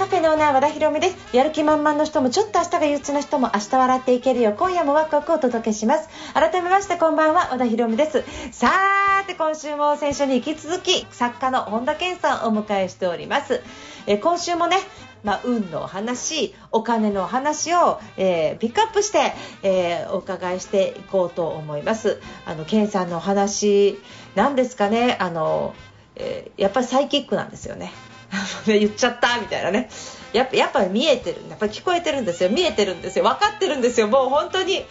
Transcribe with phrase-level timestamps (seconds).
[0.00, 1.36] カフェのオーナー和田博美です。
[1.36, 4.54] やる気満々の人もちょっと明日が憂鬱な人も明日笑っていけるよ。
[4.58, 6.08] 今夜もワクワクお届けします。
[6.32, 8.24] 改めましてこんばんは和田博美です。
[8.50, 13.60] さーて今週も先週に引き続き作家の本田健さんをお迎えしております。
[14.06, 14.78] え今週もね
[15.22, 22.22] まあ、運のお話、お金のお話を、えーピックアップして、えーお伺いしていこうと思います。
[22.46, 24.00] あの、ケンさんのお話、
[24.34, 25.74] なんですかね、あの、
[26.16, 27.92] えーやっぱりサイキックなんですよね。
[28.32, 29.90] あ のね言っちゃったみたいなね。
[30.32, 34.74] やっぱやっぱり見えてる、やっぱり聞こえてるんですよ、見えてるんですよ、分かってるんですよ、もう本当に。
[34.74, 34.84] いや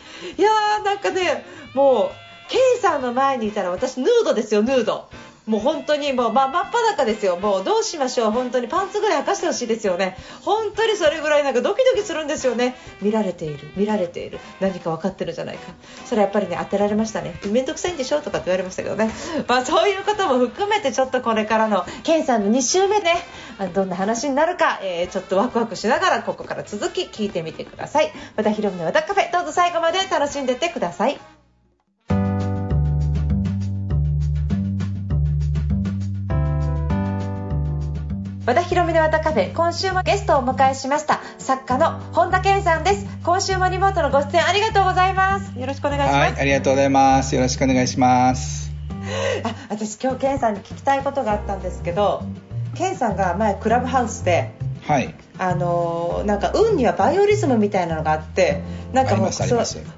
[0.82, 5.08] ー、なんかね、もう、ケイさんの前にいたら私、ヌードですよ、ヌード。
[5.46, 15.74] もう本当にもう、ま、真っ裸ですよ、もうどうしましょう、本当にパンツぐらい履かしてほしいですよね、本当にそれぐらいなんかドキドキするんですよね、見られている、見られている、何か分かってるじゃないか、
[16.06, 19.12] それやっぱりね、当てられましたね、面倒くさいんでしょとかって言われましたけどね、
[19.48, 23.16] まあ、そういうことも含めて、ちょっとこれからのケンさんの2週目ね、
[23.74, 28.12] どんな話になるか、えーちょっとワクワクしながら、ここから続き聞いてみてください。
[28.36, 31.39] また、ひろみの和田カフェ、どうぞ最後まで楽しんでってください。
[38.50, 47.36] 和田博美の和田カフェ今週もゲストをお迎えしました作家の本田健さんです今週もリモートのご出演ありがとうございますよろしくお願いします、はい、ありがとうございます。
[47.36, 48.72] よろしくお願いします。
[49.46, 52.24] あ私今日健さんに聞きたいことがあったんですけど
[52.74, 55.14] 健さんが前クラブハウスではい。
[55.38, 59.30] あのーなんか運にはバイオリズムみたいなのがあってなんかもう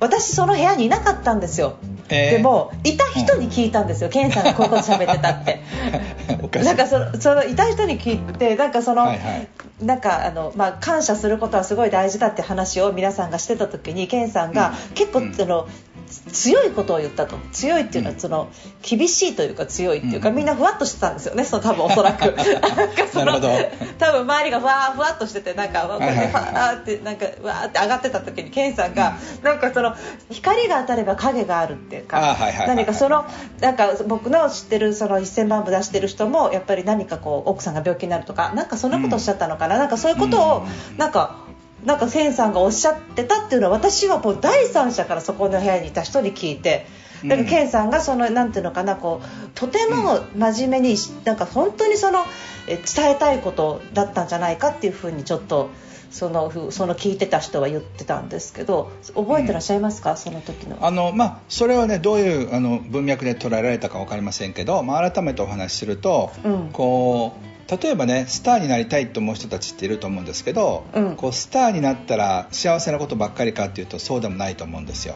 [0.02, 5.62] 私その部屋にいなかったんですよ、えーでもいた人に聞いたんですよ、 健さんがこういうこと喋ってたって。
[6.64, 9.48] なんかそのそのいた人に聞いてなんかその、はいはい。
[9.82, 14.94] なんかあの、まあ、感謝することはすごい大事だって話を皆さんがしてた時に健さんがうん。
[14.94, 15.34] 結構、うん。
[15.34, 15.68] その
[16.12, 17.38] 強いことを言ったと。
[17.52, 18.20] 強いっていうのはうん。
[18.20, 18.50] その
[18.82, 20.36] 厳しいというか強いっていうか、うん。
[20.36, 21.44] みんなふわっとしてたんですよね。
[21.44, 22.22] その多分おそらく。
[23.16, 23.50] なるほど。
[23.98, 26.28] 多分周りがふわーふわっとしててなんかこれではいはい。
[26.28, 29.96] ファーってなんかわーって上がってた時に健さんが、なんかその
[30.30, 33.26] 光が当たれば影があるっていうか、何かその
[33.60, 40.98] なんか僕の知ってるその1000万部出してる人もやっぱり何かこう奥さんが病気になるとかなんかそんなことおっしゃったのかな、なんかそういうことをうん。
[40.98, 41.51] なんか。
[41.86, 46.86] なんかセンさんがおっしゃってたっていうのは私はもう第三者からそこの部屋にいた人に聞いて
[47.24, 47.48] だからうん。
[47.48, 52.26] ケンさんがそのなんていうのかなこうとても真面目になんか本当にその
[52.68, 55.70] え伝えたいことだったんじゃないかっていうふうにちょっと
[56.12, 60.78] そのふその聞いてた人は言ってたんですけど覚えてらっしゃいますか、その時の。
[60.86, 66.70] あのまあ、それはねどういうあの文脈で捉えられたか分かりませんけど、まあ、改めてお話しすると、うん。
[66.74, 71.16] こう例えばねスターになりたいと思う人たちっていると思うんですけど、うん。
[71.16, 75.16] こうスターになったら幸せなことばっかりかっていうとそうでもないと思うんですよ。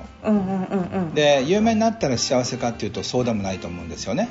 [1.13, 4.29] で有名になったら幸せかっていうとそうでもないと思うんですよね、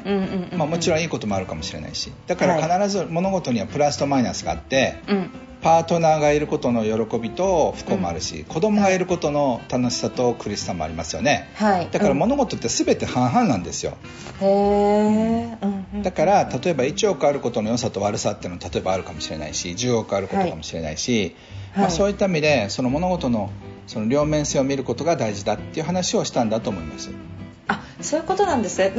[0.56, 2.12] まあ、もちろんいいこともあるかもしれないし。
[2.26, 5.30] だから必ず物事にはプラスとマイナスがあって、うん
[5.64, 11.48] パートナーがいることの喜びと不幸もあるし、子供がいることの楽しさと苦しさもありますよね。
[11.54, 11.88] はい。
[11.90, 12.18] だからうん。
[12.18, 13.96] 物事って全て半々なんですよ。
[14.42, 21.34] へえ、うんうんだから例えば1億あることの良さと悪さっていうのは例えばあるかもしれないし10億あることかもしれないし、
[21.72, 21.80] はい。
[21.84, 23.50] まあ、そういった意味でその物事の
[23.86, 27.10] その両面性を見ることが大事だっていう話をしたんだと思います。
[27.68, 28.92] あそういうことなんですね。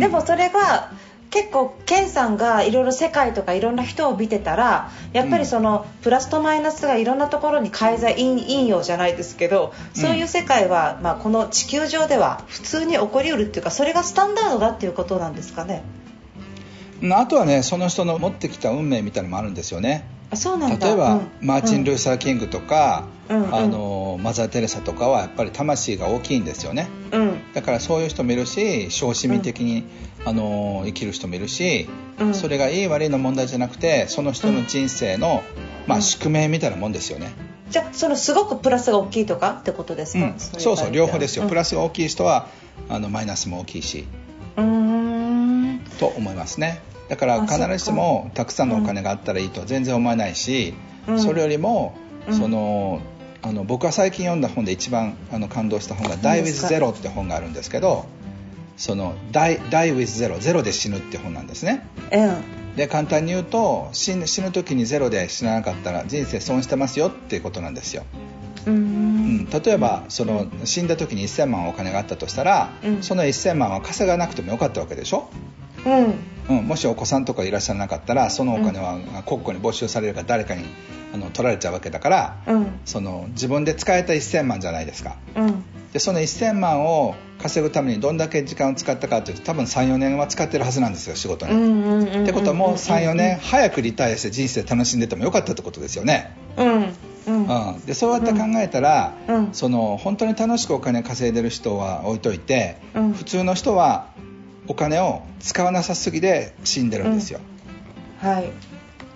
[0.00, 0.90] でもそれが
[1.30, 15.82] 結構ケンさんがいろいろ世界とかいろんな人を見てたらやっぱりその、プラスとマイナスがいろんなところに介在陰陰陽じゃないですけどそういう世界は、まあ、この地球上では普通に起こりうるっていうかそれがスタンダードだっていうことなんですかね。
[16.02, 16.07] うん
[17.02, 20.04] あとはねその人の持ってきた運命みたいなのもあるんですよね。
[20.30, 20.86] あそうなんだ。
[20.86, 21.30] 例えば、うん。
[21.40, 23.54] マーチン・ルーうんサー・キングとか、うんうん。
[23.54, 26.88] あのマザー・テレサとかはやっぱり魂が大きいんですよね。
[27.12, 27.52] うん。
[27.54, 29.84] だからそういう人もいるし小市民的に、
[30.24, 32.34] あの生きる人もいるし、うん。
[32.34, 35.42] それがいい悪いの問題じゃなくてその人の人生の、
[35.86, 36.02] まあ、うん。
[36.02, 37.32] 宿命みたいなもんですよね、
[37.70, 42.48] じゃあそのすごくプラスが大きいとかってことですか、うん、そうそう両方ですよ、プラスが大きい人は
[42.88, 44.06] あのマイナスも大きいし
[44.58, 45.80] うーん。
[45.98, 46.80] と思いますね。
[47.08, 50.74] だからあ必ずしもたくさんのお金があったらいいとは全然思わないし、
[51.06, 51.20] うん。
[51.20, 51.96] それよりも、
[52.28, 52.34] うん。
[52.34, 53.00] その
[53.40, 58.06] あの僕が最近読んだ本で一番あの感動した本が「Die with Zero」って本があるんですけど
[58.76, 61.86] その Die, Die with Zero ゼロで死ぬって本なんですね。
[62.12, 68.04] うんで簡単に言うと死ぬ死ぬ時にゼロで死ななかったら人生損してますよっていうことなんですよ、
[68.66, 68.87] うん、
[69.52, 73.02] 例えばその死んだ時に1000万お金があったとしたら、うん。
[73.02, 75.28] その1000万は稼がなくてもよかったわけでしょ？
[75.84, 76.58] うん。
[76.58, 80.64] うん、もしお子さんとかいらっしゃらなかったらそのお金は国庫に没収されるか誰かに
[81.12, 82.80] あの取られちゃうわけだから、うん。
[82.84, 85.16] その自分で使えた1000万じゃないですか。
[85.36, 85.64] うん。
[85.92, 96.92] でその1000万を稼ぐためにどんだけ時間を使ったかというと多分34年は使ってるはずなんですよ仕事に、ってことはもう34年早くリタイアして人生楽しんでてもよかったってことですよね、うん
[97.28, 97.46] うん。
[97.46, 99.48] うん、でそうやって考えたら、うん。
[99.52, 103.12] その本当に楽しくお金稼いでる人は置いといて、うん。
[103.12, 104.08] 普通の人は
[104.66, 107.40] お金を使わなさすぎで死んでるんですよ、
[108.18, 108.50] はい。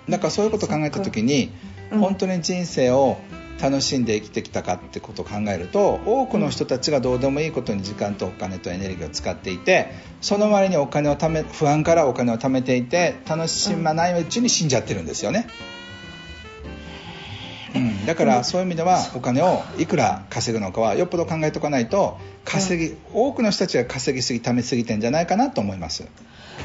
[0.09, 1.51] だからそういうことを考えた時に、
[1.91, 1.99] うん。
[1.99, 3.17] 本当に人生を
[3.61, 15.47] 楽しんで生きてきたかってことを考えると多くの人たちがどうでもいいことに時間とお金とエネルギーを使っていてその割にお金をため不安からお金を貯めていて楽しまないうちに死んじゃってるんですよね、
[17.75, 26.05] うん、だからそういう意味ではお金をいくら稼ぐのかはよっぽど考えておかないと稼ぎ、多くの人たちが稼ぎすぎ貯めすぎてんじゃないかなと思います。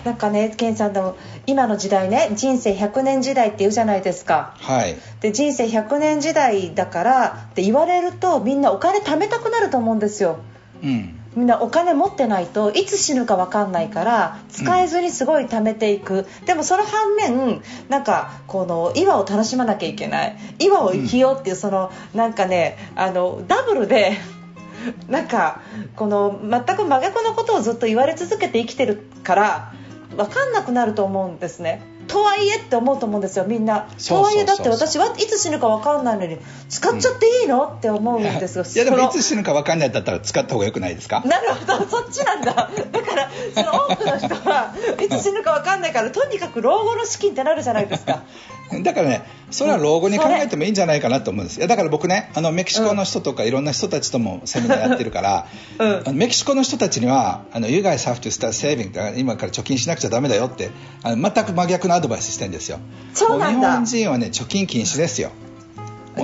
[0.05, 1.17] なんかねケンさんの
[1.47, 4.55] 今の時代ね人生100年時代って言うじゃないですか。
[4.59, 4.97] はい。
[5.21, 10.39] で人生100年時代だからって言われるとみんなお金貯めたくなると思うんですよ。
[10.83, 24.17] うんみんなお金持ってないといつ死ぬか分かんないから使えずにすごい貯めていく、でもその反面なんかこの今を楽しまなきゃいけない今を生きようっていうそのなんかねあのダブルで
[25.09, 25.61] なんか
[25.97, 29.73] この全く真逆のことをずっと言われ続けて生きてるから
[30.17, 31.83] 分かんなくなると思うんですね。
[32.09, 33.87] とはいえって思うと思うんですよみんな。
[34.09, 36.39] とはいえだって私はいつ死ぬか分かんないのに
[36.69, 38.65] 使っちゃっていいの、って思うんですよ。
[38.65, 41.23] いやでもいつ死ぬか分かんないんだったら使った方がよくないですか？
[41.25, 42.53] なるほど、そっちなんだ。
[42.55, 48.23] だから、その多くの人はいつ死ぬかわかんないから、とにかく老後の資金ってなるじゃないですか。
[48.83, 51.59] だからね、それは老後に考えてもいいんじゃないかなと思うんです。
[51.59, 55.47] いやだから僕ね、あのメキシコの人とかいろんな人たちともセミナーやってるから、
[56.09, 56.17] うん。
[56.17, 60.71] メキシコの人たちには、あの You guys have to start saving 今から貯金しなくちゃダメだよって、
[61.03, 62.79] あの全く真逆のアドバイスしてるんですよ。
[63.15, 65.31] そうなん日本人はね、貯金禁止ですよ。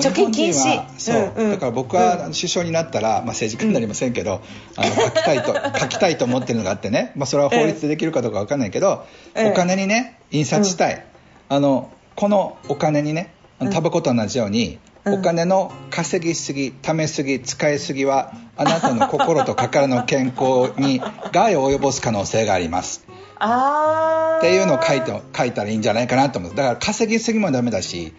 [0.01, 0.83] 貯金禁止。
[0.99, 1.51] そう、うんうん。
[1.53, 4.43] だから僕は首相になったら、まあ、政治家になりませんけど、
[4.77, 9.05] あの書きたいと 書きたいと思ってるのがあってね、まあ、それは法律でできるかどうかわかんないけど、
[9.35, 11.05] ええお金にね印刷したい、
[11.49, 13.35] あのこのお金にね
[13.73, 15.15] タバコと同じように、うん。
[15.15, 21.01] お金の稼ぎすぎ貯めすぎ使いすぎはあなたの心と体の健康に
[21.33, 23.07] 害を及ぼす可能性があります。
[23.37, 26.55] っていうのを書いて書いたらいいんじゃないかなと思う。
[26.55, 28.15] だから稼ぎすぎもダメだし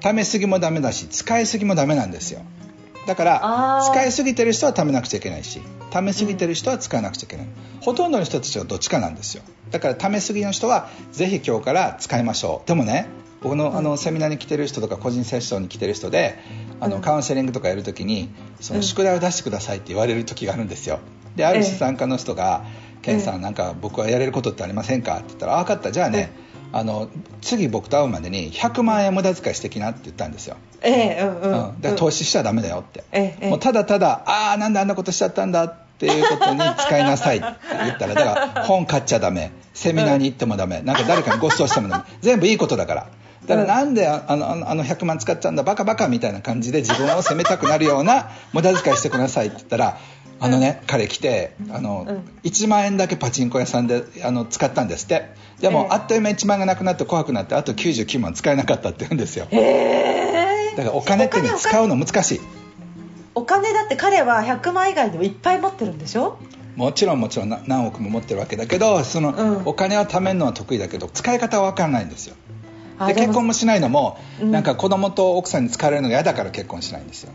[0.00, 2.40] 貯めすぎもダメだし使いすぎもダメなんですよ。
[3.06, 5.60] だから使いすぎてる人は貯めなくちゃいけないし
[5.90, 7.46] 貯めすぎてる人は使わなくちゃいけない、
[7.80, 9.42] ほとんどの人たちはどっちかなんですよ。
[9.70, 12.68] だから貯めすぎの人はぜひ今日から使いましょう。
[12.68, 13.08] でもね
[13.42, 16.38] 僕のあのセミナーに来てる人とか個人セッションに来てる人で
[16.78, 18.82] あのうんカウンセリングとかやるときにそのうん。
[18.82, 21.00] 宿題を出してくださいって言われる時があるんですよ。
[21.36, 22.64] である資産家の人が
[23.02, 26.32] 「ケンさんなんか僕はやれることってありませんか?」って言ったら「あ分かったじゃあね
[26.72, 27.08] あの
[27.40, 30.56] 次僕と会うまでに100万円無駄遣いしてきな」って言ったんですよ。
[30.82, 31.68] ええ、うんうん。
[31.68, 37.46] うん、だから投資しちゃダメだよって、もうただただああなんであんなことしちゃったんだっていうことに使いなさいって
[37.84, 39.52] 言ったらだから本買っちゃダメ。
[39.74, 40.80] セミナーに行ってもダメ。
[40.82, 42.04] なんか誰かにご馳走してもダメ。
[42.22, 43.06] 全部いいことだから
[43.46, 45.62] だからなんでああのあのあの100万使っちゃうんだ？
[45.62, 49.98] バカバカみたいな感じで自分を責めたくなるような 無駄遣いしてくださいって言ったら
[50.42, 52.24] あのね、彼来てあの、うん。
[52.44, 55.28] 1万円だけパチンコ屋さんであの使ったんですって。
[55.60, 55.88] でも、ええ。
[55.90, 59.46] あっという間に1万円がなくなって怖くなってあと99万使えなかったって言うんですよ。
[59.50, 60.76] へえ。
[60.76, 62.40] だからお金ってね使うの難しい。
[63.34, 66.38] お金だって彼は100万以外にもいっぱい持ってるんでしょ？
[66.76, 69.62] もちろんもちろんな何億も持ってるわけだけどその、うん。
[69.66, 72.34] お金を貯めるのは得意だけど使い方は分からないんですよ
[73.06, 74.50] で結婚もしないのも、うん。
[74.50, 77.32] なんか子供と奥さんに使われるのが嫌だから結婚しないんですよ。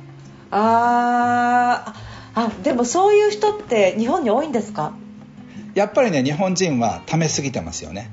[0.51, 2.39] あー。
[2.47, 4.93] あでもそういう人って日本に多いんですか？
[5.73, 8.11] やっぱりね日本人は貯めすぎてますよね。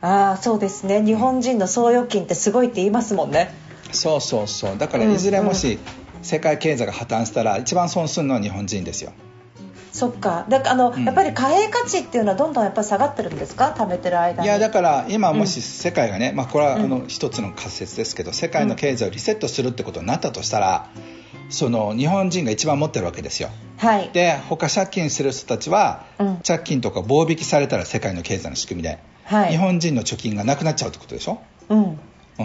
[0.00, 1.02] ああそうですね。
[1.04, 3.54] 日本人の総預金ってすごいって言いますもんね。
[3.92, 4.78] そうそうそう。
[4.78, 5.78] だからうんいずれもし
[6.22, 9.12] 世界経済が破綻したら一番損するのは日本人ですよ
[9.94, 10.44] そっか。
[10.48, 11.04] だからあの、うん。
[11.04, 13.76] やっぱり貨幣価値っていうのはどんどんやっぱり下がってるんですか？
[13.78, 14.48] 貯めてる間に。
[14.48, 20.90] いやだから今もし世界がね、まあ、これはあうの一つの仮説ですけど世界の経済をリセットするってことになったとしたら
[21.48, 23.50] その日本人が一番持ってるわけですよ。
[23.76, 24.10] はい。
[24.12, 26.38] で他借金する人たちは、うん。
[26.44, 29.50] 借金とか棒引きされたら世界の経済の仕組みで、はい。
[29.52, 31.78] 日本人の貯金がなくなっちゃうってことでしょ、うん。
[31.82, 31.96] うん、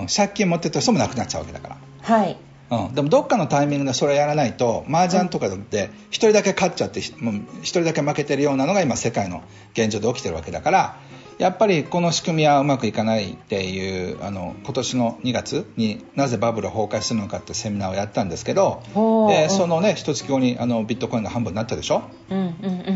[0.07, 2.33] 借金持ってた人もなくなっちゃうわけだかはい。
[2.33, 2.35] ら、
[2.71, 10.99] うん、でもどっかのタイミングでそれやらないと麻雀とかで一人だけ勝っちゃってもう一人だけ負けてるようなのが今世界の現状で起きてるわけだから
[11.39, 18.83] やっぱりこの仕組みはうまくいかないっていうあの今年の2月になぜバブル崩壊するのかってセミナーをやったんですけど
[19.29, 22.03] でそのね一月後にあのビットコインが半分になったでしょ？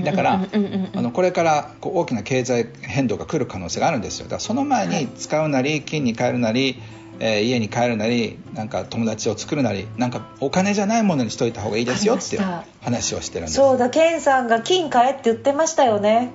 [0.03, 0.33] だから
[0.93, 4.25] あのこれからこう大きな経済変動が来る可能性があるんですよ。
[4.25, 6.81] だからその前に使うなり金に変えるなり
[7.19, 12.41] えー、家に帰るなりなんか友達を作るなりなんかお金じゃないものにしといた方がいいですよっていう
[12.81, 13.55] 話をしてるんです。
[13.55, 16.31] そうだケンさんが金買えって言ってましたよね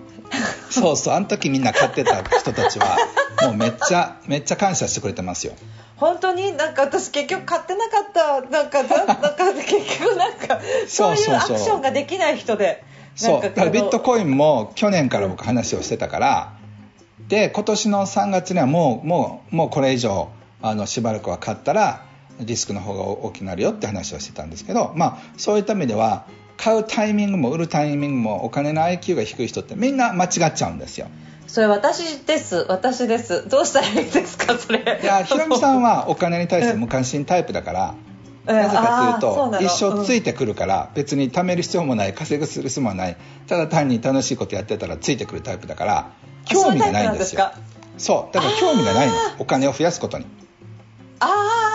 [0.70, 2.96] そうそうあの時みんな買ってた人たちは
[3.42, 5.54] もうめっちゃめっちゃ感謝してくれてますよ。
[5.96, 12.84] 本当になんか私結局買ってなかったなんかなんか結局なんかそういうアクションができない人で
[13.16, 16.52] そうだからビットコインも去年から僕話をしてたから
[17.26, 20.28] で今年の3月にはもうもうもうこれ以上
[20.62, 22.04] あのしばらくは買ったら
[22.40, 26.26] リスクの方が大きくなるよって話をしてたんですけど、まあ、そういった意味では
[26.58, 31.06] 買うタイミングも売るタイミングもお金の IQ が低い人ってみんな間違っちゃうんですよ。
[31.46, 32.66] それ私です。
[32.68, 33.48] 私です。
[33.48, 35.00] どうしたらいいですかそれ。
[35.02, 37.94] いやひろみさんはお金に対して無関心タイプだから、
[38.44, 43.16] なぜかというと一生ついてくるから別に貯める必要もない稼ぐする必要もない。
[43.46, 46.12] ただ単に楽しいことやってたらついてくるタイプだから
[46.44, 47.52] 興味がないんですよ。
[47.98, 48.34] そう。
[48.34, 49.14] だから興味がないの。
[49.38, 50.26] お金を増やすことに。
[51.20, 51.67] ああ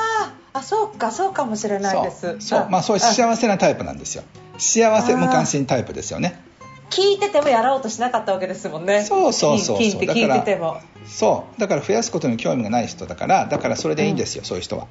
[0.62, 2.36] そうかそうかもしれないです。
[2.40, 4.24] そうまあそういう幸せなタイプなんですよ。
[4.58, 6.40] 幸せ無関心タイプですよね。
[6.90, 9.04] 聞いててもやろうとしなかったわけですもんね。
[9.04, 10.78] そうそうそう聞いてても。
[11.08, 11.60] そう。
[11.60, 14.88] だから増やすことに興味がない人だからだからそれでいいんですよ、うん、そういう人は。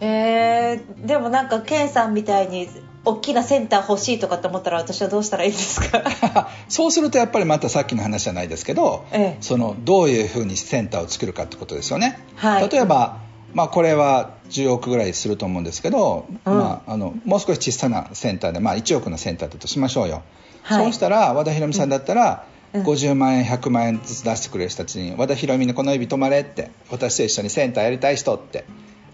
[0.00, 2.68] えー、でもなんかケンさんみたいに
[3.04, 6.02] 大きなセンター欲しいとかって思ったら私はどうしたらいいですか？
[6.68, 13.18] そうするとやっぱりまたさっきの話じゃないですけど、ええ、そのどういうふうにセンターを作るかってことですよね、はい、例えば、
[13.54, 20.22] まあ、これは10億ぐらいすると思うんですけど、うん、まあ、あのもう少し小さなセンターで、まあ、1億のセンターだとしましょうよ、
[20.62, 28.64] はい、そうしたら和田博美さんだったら、うん、50万円100万円ずつ出してくれる人たちに和田博美のこの指止まれって私と一緒にセンターやりたい人って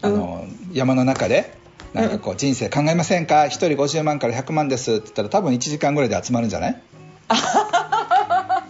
[0.02, 1.52] あの、うん、山の中で
[1.94, 6.82] なんかこう人生考えませんか？1人50万から100万ですって言ったら多分1時間ぐらいで集まるんじゃない？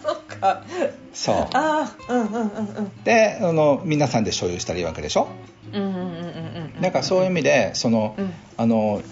[0.02, 0.62] そっか
[1.18, 1.48] そう。
[1.52, 3.04] あうんうんうんうん。
[3.04, 5.26] であの皆さんで所有したらいいわけでしょ？
[5.72, 9.02] うんうんうんうんだからそういう意味でその、うん、あの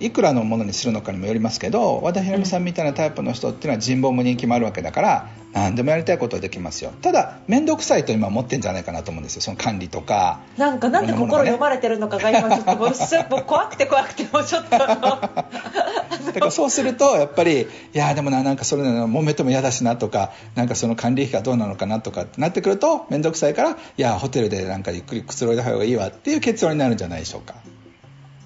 [0.00, 6.92] いくらのものにするのかにもよりますけど和田博美さんみたいなタイプの人っていうのは人望も人気もあるわけだから何でもやりたいことはできますよ。
[7.02, 9.42] ただ面倒くさいと今思ってんじゃないかなと思うんですよ。
[9.42, 10.40] その管理とか。
[10.56, 12.76] なんかなんで心読まれてるのかが今ちょっと
[13.36, 14.70] もう怖くて怖くてもうちょっと。
[14.78, 27.54] だからそうするとやっぱりいやでもななんかそれな揉めても嫌だしなとかなんかその管理費がどうなのかなとかってなってくると面倒くさいからいやホテルでなんかゆっくりくつろいだ方がいいわっていう結論になるんじゃないでしょうか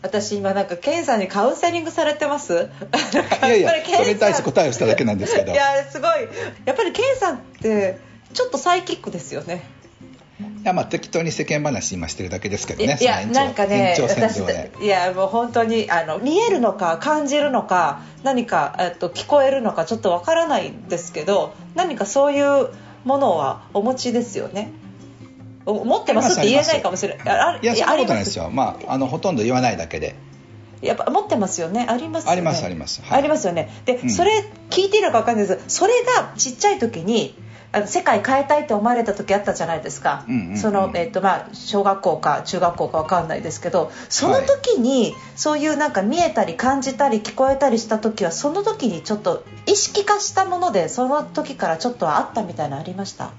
[0.07, 2.53] 私今なんかケンさんにカウンセリングされてます？
[2.55, 2.57] い
[3.43, 5.53] やいやそれに対して答えをしただけなんですけど。
[5.53, 6.11] いやすごい。
[6.65, 7.99] やっぱりケンさんって
[8.33, 9.65] ちょっとサイキックですよね。
[10.39, 14.43] いやまあ適当に世間話今してるだけですけどねいやなんかね私
[14.83, 22.69] いやもう本当にあの見えるのか感じるのか何か、えっと、聞こえるのかちょっとわからないんですけど何かそういう
[23.05, 24.73] ものはお持ちですよね
[25.67, 27.61] 持ってますって言えないかもしれない。
[27.61, 28.51] いやそんなことないですよ。
[28.51, 30.15] まああのほとんど言わないだけで。
[30.83, 31.87] やっぱ持ってますよね。
[31.89, 32.33] ありますよね。
[32.33, 33.71] ありますあります、はい、ありますよね。
[33.87, 35.65] で、うん、それ聞いていいのか分かんないです。
[35.69, 37.35] それがちっちゃい時に
[37.73, 53.33] あの世界変えたいと思われた時あったじゃないですか、そのえーとまあ、小学校か中学校か分かんないですけどその時に、はい、そういうなんか見えたり感じたり聞こえたりした時はその時にちょっと意識化したものでその時からちょっとあったみたいなのありました？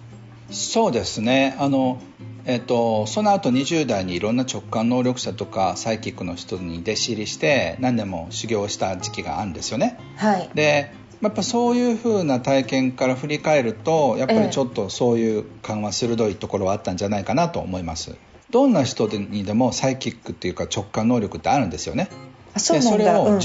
[0.50, 1.56] そうですね。
[1.60, 2.00] あの、
[2.46, 10.00] えっと、その後20代にいろんな直感能力者とかサイキックの人に弟子入りして何年も修行した時期があるんですよね。
[10.16, 18.16] はい、でやっぱそういう風な体験から振り返るとやっぱりちょっとそういう感は鋭いところはあったんじゃないかなと思います。
[18.50, 22.10] どんな人にでもサイキックっていうか直感能力ってあるんですよね。
[22.56, 23.40] そそれを、うん、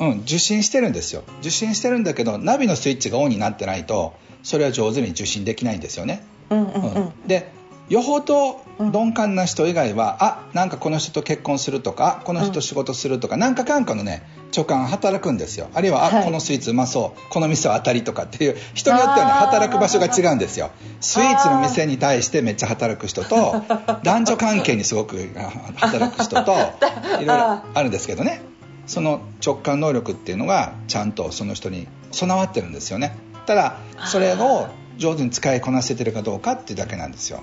[0.00, 1.22] うん、受信してるんですよ。
[1.40, 7.52] 受信してるんだけどナビのスイッチがオンになってないとそれは上手に受信できないんですよねうんうんうん、で
[7.88, 14.22] よほど鈍感な人以外は、うん、あなんかこの人と結婚するとかこの人と仕事するとか、うん、なんかかんかのね
[14.54, 15.68] 直感働くんですよ。
[15.74, 20.70] あるいは、はい、あこのスイーツうまそうこの店は当たりとかっていう人によってはね働く場所が違うんですよ。
[21.00, 23.62] スイーツの店に対してめっちゃ働く人と
[24.02, 25.30] 男女関係にすごく
[25.76, 27.34] 働く人といろいろ
[27.74, 28.42] あるんですけどね。
[28.86, 33.14] その直感能力っていうのがちゃんとその人に備わってるんですよね。
[33.44, 37.40] ただそれを上手に使いこなせてるかどうかっていうだけなんですよ。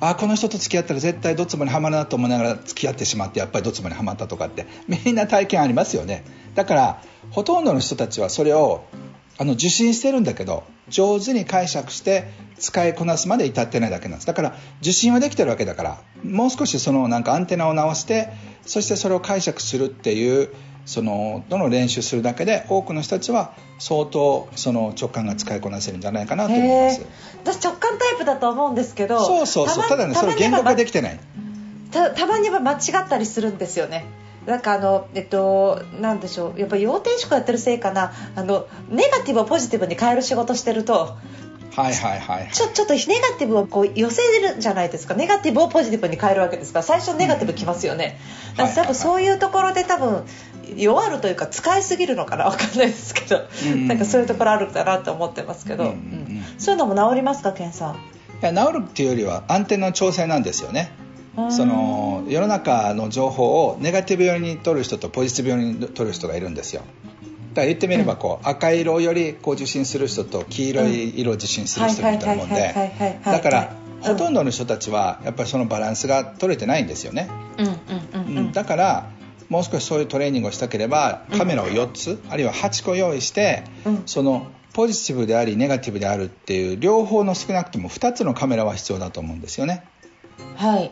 [0.00, 6.24] あこの人と付き合ったら絶対ドツボにはまるなと思いながら付き合ってしまってやっぱりドツボにはまったとかってみんな体験ありますよね。
[6.54, 8.84] だからほとんどの人たちはそれを
[9.38, 14.26] あの受信してるんだけど上手に解釈して使いこなすまで至ってないだけなんです。
[14.26, 18.30] だから受信はできてるわけだからもう少しそのなんかアンテナを直して
[18.64, 20.50] そしてそれを解釈するっていう
[20.86, 27.04] そのどの練習するだけで多くの人たちは相当その直感が使いこなせるんじゃないかなと思います。
[27.44, 29.88] 私直感タイプだと思うんですけどそうそうそう。
[29.88, 31.18] ただねそれ言語化できてない。
[31.90, 34.04] たたまには間違ったりするんですよね。
[34.46, 41.16] なんかあの、えっと、なんでしょう、やっぱり要点思考やってるせいかな、あの、ネガティブをポジティブに変える仕事してると、
[41.76, 45.14] はいはいはい、はい、ちょちょっとネガティブをこう寄せるじゃないですか。
[45.14, 48.18] ネガティブをポジティブに変えるわけですから最初ネガティブきますよね、
[48.58, 50.24] うん、多分そういうところで多分
[50.76, 53.42] 弱るというか使いすぎるのかな分かんないですけど、
[53.72, 57.94] うん、なんかそういうところあるかなと思ってますけど、うん、そういうのも治りますか健さん？
[57.94, 57.98] い
[58.42, 60.90] や治るっていうよりは安定の調整なんですよね。
[61.50, 66.80] その世の中の情報をネガティブ寄りに取る人とポジティブ寄りに取る人がいるんですよ。
[66.80, 72.74] だから言ってみればこう、赤色よりこう受信する人と黄色い色を受信する人みたいなもんで
[73.24, 77.28] だからほとんどの人たちはやっぱりそのバランスが取れてないんですよね、
[78.52, 79.10] だから
[79.48, 83.64] もう少しそういうトレーニングをしたければカメラを4つ、あるいは8個用意して、
[84.06, 89.84] そのポジティブでありネガティブであるっていう両方の少なくとも2つのカメラは必要だと思うんですよね。
[90.56, 90.90] はい。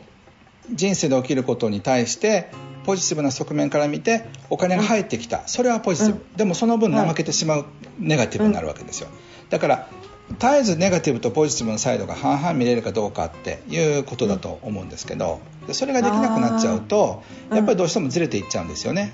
[0.72, 2.48] 人生で起きることに対して
[2.84, 7.66] ポジティブな側面から見てお金が入ってきた、それはポジティブ、うん、でもその分怠けてしまう
[7.98, 9.08] ネガティブになるわけですよ、
[9.50, 9.88] だから
[10.38, 19.12] 絶えずネガティブとポジティブのサイドが半々見れるかどうかっていうことだと思うんですけどでそれができなくなっちゃうとやっぱりどうしてもずれていっちゃうんですよね。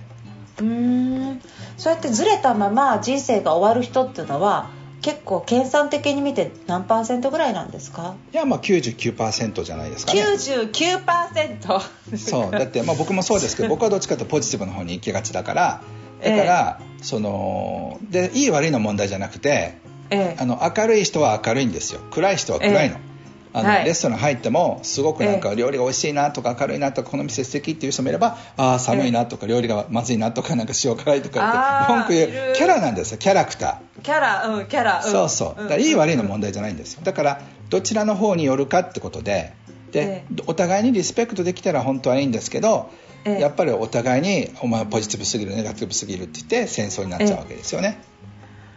[0.60, 1.40] うん。
[1.78, 4.68] そうやってずれたまま人生が終わる人っていうのは
[5.02, 8.14] 結構計算的に見て何パーセントぐらいなんですか？
[8.32, 10.22] いやまあ99%じゃないですかね。
[10.22, 12.50] 99%そう。
[12.50, 15.82] だってまあ僕もそうですけど 僕はどっちかというとポジティブの方に行きがちだから。
[16.22, 19.78] だから、えー、そのでいい悪いの問題じゃなくて、
[20.10, 22.00] えー、あの明るい人は明るいんですよ。
[22.10, 23.10] 暗い人は暗いの、えー
[23.52, 33.18] あの、はい、レストラン入ってもすごくなんか料理が美味しいなとか明るいなとかこの店素敵っていう人もいればああ寒いなとか料理がまずいなとかなんか塩辛いとかって文句言うキャラなんですよ。
[33.18, 34.02] キャラクター。
[34.02, 35.62] キャラうんキャラ、うん、そうそう。
[35.62, 37.00] だからいい悪いの問題じゃないんですよ。
[37.02, 39.52] だからどちらの方によるかってことで
[39.90, 42.90] で、お互いにリスペクトできたら本当はいいんですけど
[43.24, 48.00] やっぱりお互いにお前はポジティブすぎるネガティブすぎるって言って戦争になっちゃうわけですよね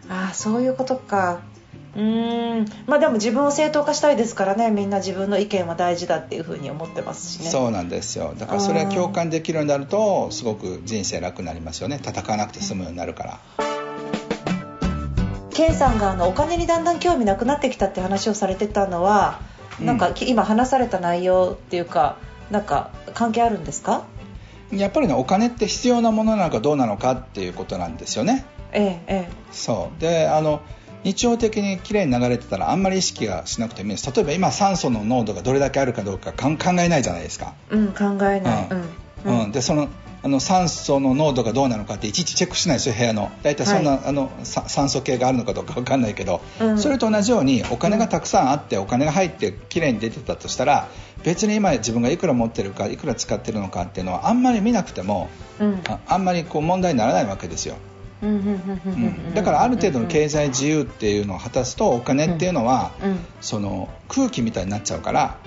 [0.08, 1.40] ああそういうことか。
[1.96, 2.66] うん。
[2.86, 4.70] まあでも自分を正当化したいですからね。
[4.70, 7.50] みんな自分の意見は大事だっていうふうに思ってますしね。
[7.50, 8.34] そうなんですよ。
[8.36, 12.00] だからそれは共感できるようになるとすごく人生楽になりますよね。
[12.04, 13.40] 戦わなくて済むようになるから。
[15.50, 19.38] K さんがあのお金にだんだん興味なくなってきたって話をされてたのは、
[19.78, 22.16] うん、なんか今話された内容っていうか
[22.50, 24.04] なんか関係あるんですか？
[24.72, 28.44] やっぱりねお金って必要なものなのかどうなのかっていうことなんですよね。
[28.74, 30.00] ええええ、そう。
[30.00, 30.60] であの
[31.04, 34.12] 日常的にきれいに流れてたらあんまり意識がしなくてもいいです。
[34.12, 37.54] 例えば今酸素の濃度がどれだけあるかどうか考えないじゃないですか。
[37.70, 38.68] うん考えない、
[39.24, 39.88] うん、うん、でその
[40.22, 50.88] あの酸素の濃度がどうなのかっていちいちチェックしないですよ部屋の大体そんな、はい、あの酸素系があるのかどうか分かんないけど、うん、それと同じようにお金がたくさんあってお金が入ってきれいに出てたとしたら
[51.24, 55.28] 別に今自分がいくら持ってるかいくら使ってるのかっていうのはあんまり見なくても、
[55.60, 57.76] うん、ああんまりこう問題にならないわけですよ。
[59.34, 62.92] だからある程度の経済自由っていうのを果たすとお金っていうのは、
[63.40, 65.38] その空気みたいになっちゃうから、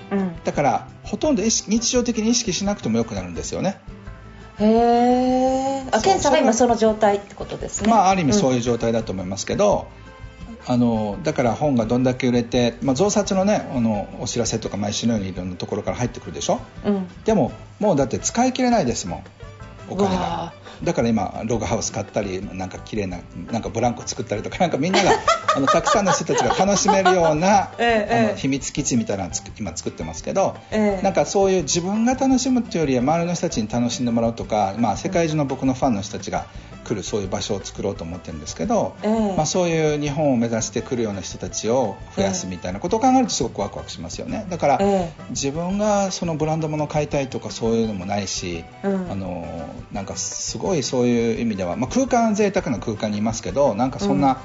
[0.44, 3.80] だからほとんど日常的に意識しなくてもよくなるんですよね。
[4.60, 5.84] へえ。
[5.90, 7.90] あ、ケンさんが今その状態ってことですね。
[7.90, 9.88] まあある意味そういう状態だと思いますけど、
[10.66, 19.24] あのだから本がどんだけ売れて、まあ、増刷の,、ね、あのお知らせとか毎週のようにいろんなところから入ってくるでしょ、うん、でももうだって使い切れないですもん
[19.90, 20.52] お金が。
[20.82, 23.18] だから今ログハウス買ったりなんか綺麗な
[23.50, 25.10] なんかブランコ作ったりとかなんかみんなが
[25.56, 36.46] あのたくさんの人たちが楽しめるような、ええ、あの秘密基地みたいなのを今作ってますけど、え、なんかそういう自分が楽しむっていうよりは周りの人たちに楽しんでもらうとか、まあ、世界中の僕のファンの人たちが
[36.88, 38.96] 来るそういう場所を作ろうと思ってるんですけど、
[39.36, 44.46] まあ、そういう日本を目指してくるような人たちを増やすみたいなことを考えるとすごくワクワクしますよね。
[44.48, 44.80] だから、
[45.30, 49.46] 自分がそのブランド物を買いたいとかそういうのもないし、うん、あの
[49.92, 54.40] なんかすごいそういう意味では、まあ、空間贅沢な空間にいますけどなんかそんな、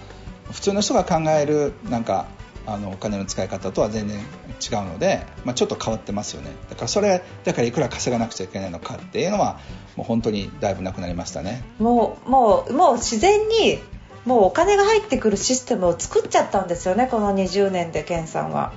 [0.51, 2.27] 普通の人が考えるなんか
[2.65, 6.51] あのお金の使い方とは全然違うので、まあ、ちょっと変わってますよね。
[6.69, 9.59] だからそれだからいくら稼がなくちゃいけないのかっていうのは
[9.95, 11.63] もう本当にだいぶなくなりましたね。
[11.79, 13.79] もうもうもう自然に
[14.25, 18.71] もうお金が入ってくるシステムを作っちゃったんですよねこの20年で健さんは。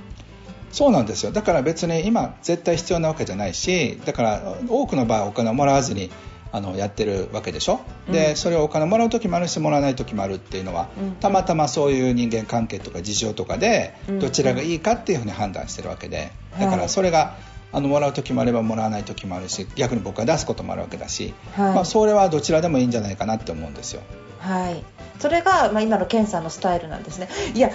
[0.71, 1.31] そうなんですよ。
[1.31, 6.11] だから別に今絶対必要なわけじゃないしだから多くの場合お金をもらわずに
[6.57, 8.13] ああのやってるわけでしょ、うん。
[8.13, 11.11] でそれをお金もらう時もあるしもらわない時もあるっていうのは、うん。
[11.13, 14.19] たまたまそういう人間関係とか事情とかでうん。
[14.19, 16.31] どちらがいいかっていうふうに判断してるわけで。
[16.53, 17.35] だかはいらそれが
[17.71, 21.75] あのもらう時もあればもらわない時もあるし逆に僕が出すこともあるわけだし、はい。
[21.75, 24.01] まあ、それはどちらでもいいんじゃないかなって思うんですよ。
[24.39, 24.83] はい、
[25.19, 27.27] それが、まあ、今のケンさんのスタイルなんですね。
[27.53, 27.71] いや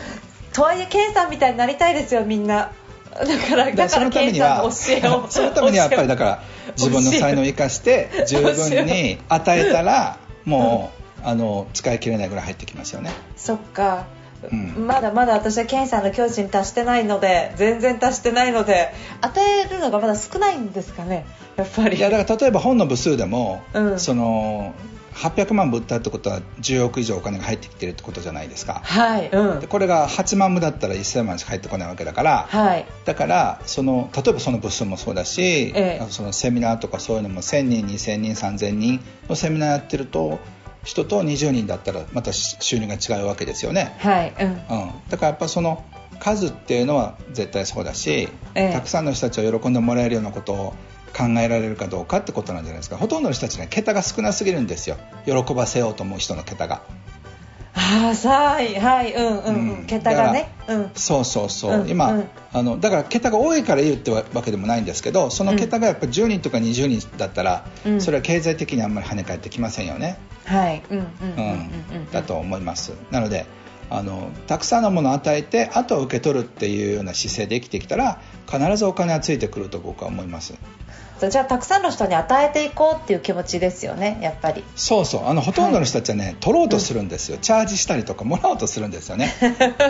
[0.53, 2.73] とはいえケンさんみたいになりたいですよみんな
[3.13, 6.43] だからだそからケンさんのためにはの教えをそのためにはやっぱりだから
[6.77, 13.11] 自分の才能を生かして十分に与えたら もうあの使い切れないぐらい入ってきますよね。
[13.37, 14.07] そっか、
[14.51, 14.87] うん。
[14.87, 21.99] まだまだ私はケンさんの境地に達してないので全然達してないので与えるのがまだ少ないんですかねやっぱり。
[21.99, 24.01] いやだから例えば本の部数でも、うん。
[24.01, 24.75] その
[25.15, 28.81] 800万部売ったってことは10億以上お金が入ってきてるってことじゃないですか。
[28.85, 29.61] はいうん。
[29.61, 32.87] でこれが8万部だったら1000万しか入ってこないわけだから、はい。
[33.05, 36.07] だからその例えばその部数もそうだし、ええ。
[36.11, 40.39] そのセミナーとかそういうのも1000人2000人3000人のセミナーやってると
[40.85, 44.49] 人と20人だったらまた収入が違うわけですよね、はいうん。
[44.49, 44.59] うん、
[45.09, 45.85] だからやっぱその
[46.19, 48.73] 数っていうのは絶対そうだし、ええ。
[48.73, 50.75] たくさんの人たちを喜んでもらえるようなことを
[51.17, 52.97] 考えられるかどうかってことなんじゃないですか。
[52.97, 54.97] ほとんどの人たちね桁が少なすぎるんですよ。
[55.27, 56.83] 喜ばせようと思う人の桁が。
[57.75, 60.53] あはいはいうんうん、桁がね。
[60.69, 60.91] うん。
[60.95, 62.29] そうそうそう、うん今、うん。
[62.53, 68.01] あのだから桁が多いから言うってわけでもないんですけどその桁がやっぱ10人とか20人だったら、うん。
[68.01, 70.83] それは経済的にあんまり跳ね返ってきませんよね、はい。
[70.91, 70.99] うん。
[70.99, 72.11] うん。
[72.11, 72.93] だと思います。
[73.11, 73.47] なので
[73.95, 80.55] あのたくさんのものを与えてあとは受け取るっていうような姿勢で生きてきたら必ずお金はついてくると僕は思います。
[81.31, 84.65] じゃあたくさんの人に与えていこうっていう気持ちですよねやっぱり。
[84.75, 85.27] そうそう。
[85.29, 89.33] あのほとんどの人たちはね、取ろうとするんですよ、チャージしたりとかもらおうとするんですよね。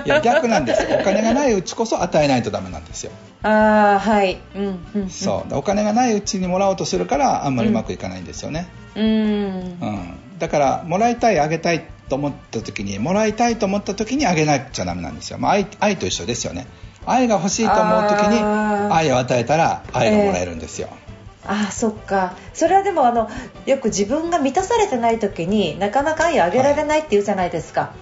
[0.04, 0.98] いや逆なんですよ。
[1.00, 3.12] お金がないうちこそ与えないとダメなんですよ。
[3.42, 4.40] ああはい。
[4.54, 5.10] うんうんうん。
[5.10, 5.54] そう。
[5.56, 9.04] お金がないうちにもらおうとするからあんまりうまくいかないんですよね、うん。
[9.04, 10.18] うん。
[10.38, 16.66] だからもらいたいあげたいと思った時にもらいたいと思った時にあげなくちゃダメなんですよ、まあ、愛愛と一緒ですよね。
[17.06, 18.38] 愛が欲しいと思う時に
[18.92, 20.88] 愛を与えたら愛がもらえるんですよ、
[21.46, 22.34] ああそっか。
[22.52, 23.30] それはでもあの
[23.64, 27.92] よく自分が満たされてない時になかなか愛をあげられないって言うじゃないですか、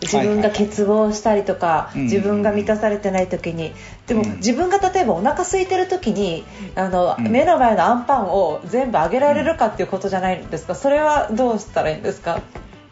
[0.00, 3.72] 自分が欠乏したりとか、うん自分が満たされてない時に。
[4.06, 4.36] でも、うん。
[4.36, 6.44] 自分が例えばお腹空いてる時に
[6.76, 7.28] あの、うん。
[7.28, 10.74] 目の前のアンパンを全部あげられるかっていうことじゃないですか。
[10.74, 12.40] それはどうしたらいいんですか？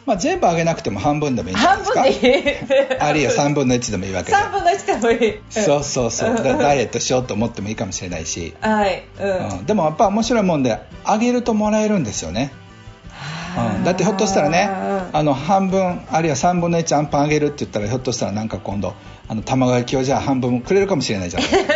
[0.07, 2.03] まあ、全部あげなくても半分でもいいんじゃない半ですか。
[2.03, 2.99] 分でいい。
[2.99, 4.37] あるいは3分の1でもいいわけで。
[4.37, 5.41] 3分の1でもいい。
[5.49, 6.35] そうそうそう。
[6.37, 9.05] ダイエットしようと思ってもいいかもしれないし、はい。
[9.19, 12.53] うん、うん、でもやっぱ面白いもんであげるともらえるんですよね。
[13.57, 14.69] うん、だってひょっとしたらね
[15.13, 18.95] あの半分あるいは3分の1アンパンあげるって言ったらひょっとしたらなんか今度
[19.29, 21.75] あの卵焼きをじゃあ半分くれるかもしれないじゃない だ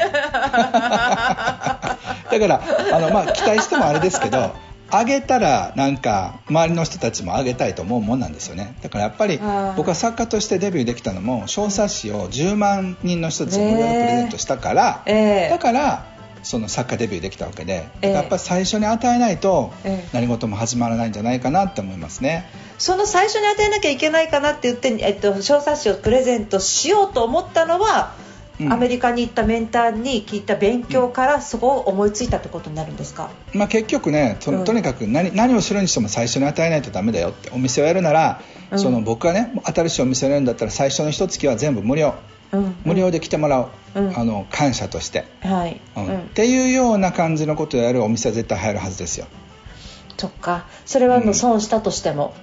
[2.41, 2.61] から
[2.93, 4.55] あの、まあ、期待してもあれですけど
[4.91, 8.75] あげたらなんか周りの人たちもあげたいと思うもんなんですよね。
[8.83, 9.39] だからやっぱり
[9.77, 15.49] 僕は作家としてデビューできたのも小冊子を10万人の人たちに無料でプレゼントしたから、ええ。
[15.51, 16.07] だから
[16.43, 18.13] その作家デビューできたわけで、ええ。
[18.13, 20.09] やっぱり最初に与えないとええ。
[20.13, 22.49] 何事も始まらないんじゃないかなって思いますね。
[22.79, 28.28] その最初に与えなきゃいけないかなって言って、えっと、小冊子をプレゼントしようと思ったのは、うん
[28.69, 38.41] アメリカに行ったメンターに聞いた勉強からそこを思いついたってことになるんですか、まあ、結局ねとにかく何何をするにしても最初に与えないとダメだよってお店をやるなら、
[38.73, 38.79] うん。
[38.79, 42.15] その僕がね新しいお店をやるんだったら最初の一月は全部無料。
[42.51, 42.77] うん。
[42.85, 44.19] 無料で来てもらう、うん。
[44.19, 46.07] あの感謝として、はい、うん。
[46.07, 46.19] うん。
[46.21, 49.27] っていうような感じのことをやるお店は絶対入るはずですよ。
[50.17, 50.67] そっか。
[50.85, 52.35] それはもう損したとしても、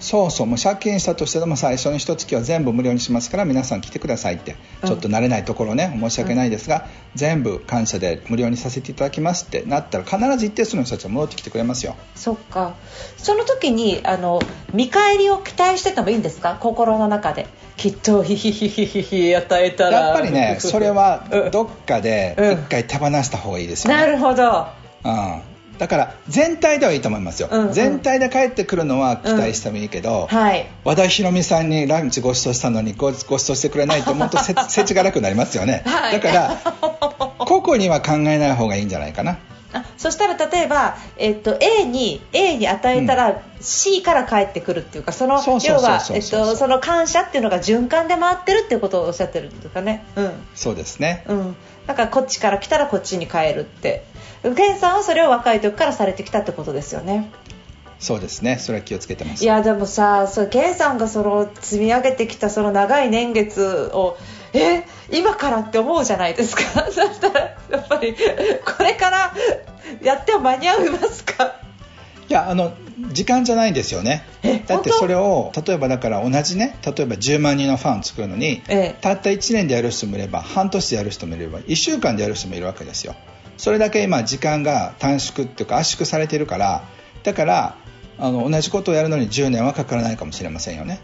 [0.00, 4.88] そうそうもう借金したとしてでも最初の一月は全部無料にしますから皆さん来てくださいってうん。
[4.88, 11.96] ちょっと慣れないところね申し訳ないですが、全部感謝で無料にさせていただきますってなったら必ず一定数の人たちは戻ってきてくれますよ。
[12.14, 12.74] そっか。
[13.18, 14.40] その時にあの
[14.72, 16.56] 見返りを期待しててもいいんですか？
[16.60, 17.46] 心の中で。
[17.76, 20.00] きっとヒヒヒヒヒヒ与えたら。
[20.00, 21.50] やっぱりねそれはうん。
[21.50, 22.52] どっかでうん。
[22.52, 24.66] 一回手放した方がいいですよね、なるほど。
[25.02, 25.42] うん、
[25.80, 27.72] だから全体ではいいと思いますよ、うんうん。
[27.72, 30.66] 全体で帰ってくるのは期待してもいいけど、はい。
[30.84, 36.12] 和田裕美さんにランチご馳走したのにごご馳走してくれないと思うとせ せちがらくなりますよね、はい。
[36.12, 36.56] だから
[37.38, 39.38] 個々には考えない方がいいんじゃないかな。
[39.72, 50.04] あそしたら例えば、えっと、A に A に与えたら C から返ってくるっていうかそのそうそうそうそう要は、えっと、その感謝っていうのが循環で回ってるっていうことをおっしゃってるんですかね。
[50.16, 50.32] うん。
[50.54, 51.24] そうですね。
[51.28, 51.56] うん。
[51.86, 54.04] だからこっちから来たらこっちに帰るって
[54.42, 57.30] ケンさんはそれを若い時からされてきたってことですよね。
[57.98, 58.56] そうですね。
[58.58, 59.44] それは気をつけてます。
[59.44, 64.16] いやでもさそうケンさんがその積み上げてきたその長い年月を
[64.54, 66.62] え今からって思うじゃないですか。
[66.90, 69.34] そしたらやっぱりこれから
[70.02, 71.56] やっても間に合いますか？
[72.28, 72.72] いやあの
[73.12, 74.24] 時間じゃないんですよね。
[74.42, 78.96] えだってそれを例えばだから同じね例えば10万人のファンを作るのに、ええ。
[79.00, 83.14] たった1年でやる人もいれば半年でやる人もいれば1週間でやる人もいるわけですよ
[83.60, 86.82] それだけ今時間が短縮っていうか圧縮されているから
[87.24, 87.76] だから
[88.18, 90.98] あの同じことをやるのに10年はかからないかもしれませんよね。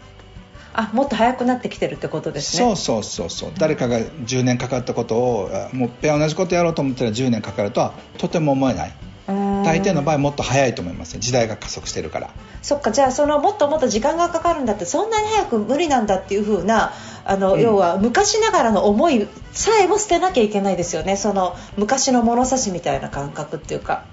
[0.73, 2.63] あもっと早くなってきてるってことですね。
[2.65, 3.51] そうそうそうそう。
[3.59, 8.93] 誰かが10年かかったことをあもう一遍同じことやろうと思ったら10年かかるとはとても思えない
[9.27, 12.29] 大抵の場合もっと早いと思います時代が加速してるから。
[12.61, 12.91] そっか。
[12.91, 16.93] じゃあそのもっともっと時間がかかるんだってそんなに早く無理なんだっていう風な
[17.25, 17.61] あの、うん。
[17.61, 21.17] 要は昔ながらの思いさえも捨てなきゃいけないですよね。
[21.17, 24.05] その昔の物差しみたいな感覚っていうか。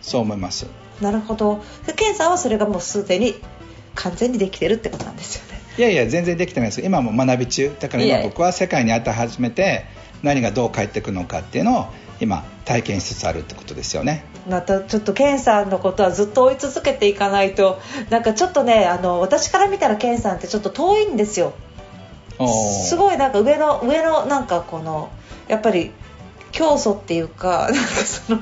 [0.00, 0.66] そう思います。
[1.00, 1.62] なるほど。
[1.86, 3.34] でケンさんはそれがもうすでに
[3.96, 5.60] 完全にできてるってことなんですよね。
[5.76, 6.82] いやいや全然できてないです。
[6.82, 7.74] 今も学び中。
[7.80, 9.86] だから今僕は世界に当て始めて
[10.22, 11.86] 何がどう返ってくるのかっていうのを
[12.22, 14.24] 今体験しつつあるってことですよね。
[14.48, 17.80] またちょっとケンさんのことはずっと追い続けていかないと
[18.10, 21.52] なんかちょっとねあの私から見たらケンさんってちょっと遠いんですよ。
[22.86, 25.10] すごいなんか上の上のなんかこの
[25.48, 25.90] やっぱり
[26.52, 28.40] 教祖っていうかなんかその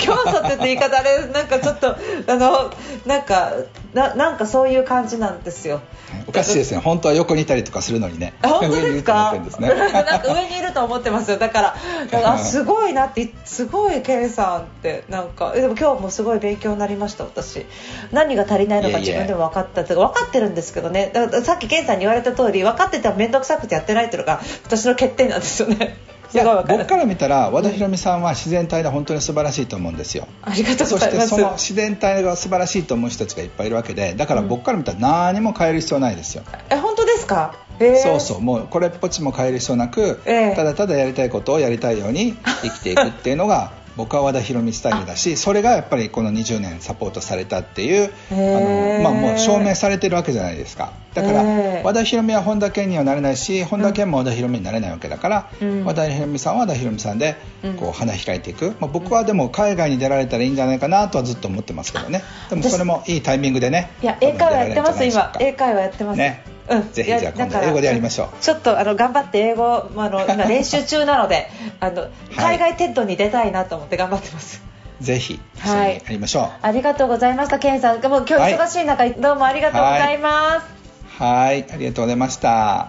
[0.00, 2.72] 教祖って言い方あれなんかちょっとあの
[3.06, 3.52] なんか
[3.92, 5.80] ななんかそういう感じなんですよ。
[6.26, 6.78] おかしいですね。
[6.78, 8.34] 本当は横にいたりとかするのにね。
[8.42, 9.32] あ本当ですか？
[9.34, 9.68] 上にいると思ってるんですね。
[9.68, 11.38] なんか上にいると思ってますよ。
[11.38, 11.74] だから
[12.10, 17.66] だからあ すごいなってすごいケンさんってなんかえでも今日もすごい勉強になりました私。
[18.12, 21.10] 何が足りないのか自分でも分かったって分かってるんですけどね。
[21.12, 25.96] だからさっきケンさんに言われた通り分かってても面倒くさくてやってないっていうのが私の欠点なんですよね。
[26.08, 30.26] すいや僕から見たら和田裕美さんは自然体で本当に素晴らしいと思うんですよ。
[30.42, 31.30] ありがとうそしございます。
[31.30, 37.54] てその自然体が素晴らしいと思う人たちがいっぱいいるわけでだから僕から見たら何も変える必要ないですよ、え本当ですか？
[37.78, 37.96] えー。
[37.96, 40.56] そうそうもうこれっぽっちも変える必要なく、ええ。
[40.56, 50.92] ただただやりたいことをやりたいように生きていくっていうのが僕は和田裕美スタイルだしそれがやっぱりこの20年サポートされたっていうあの、まあ、もう証明されてるわけじゃないですか。
[51.14, 55.84] だから、ええ和田裕美は本田健にはなれないし本田健も和田裕美になれないわけだから、うん。
[55.84, 57.74] 和田裕美さんは和田裕美さんでうん。
[57.74, 62.22] こう花開いていく、まあ、僕はでも海外に出られたらいいんじゃないかなとはずっと思ってますけどね。
[62.50, 66.18] でもそれもいいタイミングでねいや英会話やってます今英会話やってます。
[66.18, 68.28] ねうん、ぜひじゃあ今度英語でやりましょう。
[68.40, 71.48] ちょっとあの頑張って英語あの 今練習中なので
[71.80, 74.62] あの海外 TED に出たいなと思って頑張ってます、
[75.00, 76.48] ぜひ一緒にはいやりましょう。
[76.62, 78.02] ありがとうございましたケンさん。
[78.02, 81.64] もう今日忙しい中、どうもありがとうございます、はい。
[81.70, 82.88] ありがとうございました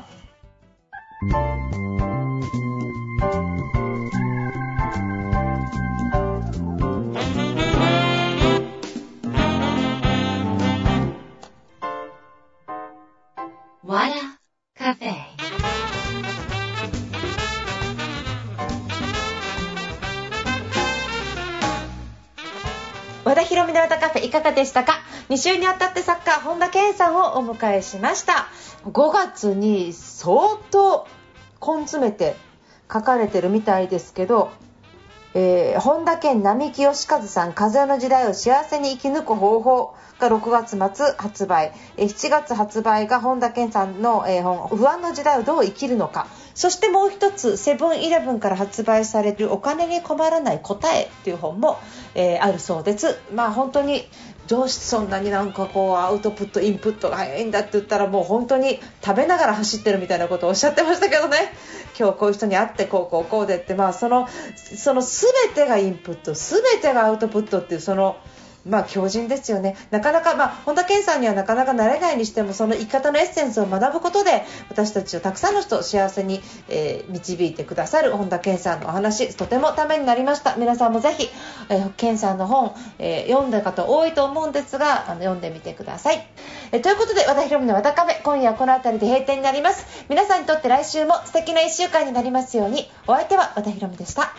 [24.55, 28.47] でしたか？2週にあたって作家本田健さんをお迎えしました。
[28.85, 31.07] 5月に相当
[31.61, 32.35] 根詰めて
[32.91, 34.51] 書かれてるみたいですけど
[35.33, 41.73] えー本田健並木義和さん「風の時代を幸せに生き抜く方法」が6月末発売。
[41.97, 51.77] え7月発売が本田健さんの、え本「不安の時代をどう生きるのか」そしてもう一つセブンイレブンから発売される「お金に困らない答え」っていう本も、
[52.13, 53.17] えーあるそうです。
[53.33, 54.07] まあ本当に
[54.47, 61.37] どうしてそんなになんかこうアウトプットインプットが早いんだって言ったらもう本当に食べながら走ってるみたいなことをおっしゃってましたけどね。
[61.97, 68.17] 今日こういう人に会ってこうこうこうでってまあそのその全てがインプット全てがアウトプットっていうその
[68.65, 69.75] まあ強靭ですよね。
[69.91, 80.55] なかなかまあ本田健さんにはなかなかなれないにしてもその生き方のエッセンスを学ぶことで私たちをたくさんの人を幸せに、えー導いてくださる本田健さんのお話とてもためになりました。
[80.55, 81.29] 皆さんもぜひ、
[81.69, 86.27] えー、健さんの本、えー読んだ方多いと思うんですがあの読んでみてください、
[86.71, 89.85] えーということで和田博美の和田カフェ今夜はこの辺りで閉店になります。
[90.09, 92.89] 皆さんにとって来週も素敵な1週間になりますように。
[93.07, 94.33] お相手は和田博美でした。